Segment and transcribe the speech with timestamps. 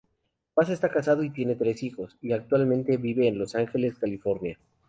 [0.55, 4.57] Bas está casado y tiene tres hijos, y actualmente vive en Los Ángeles, California.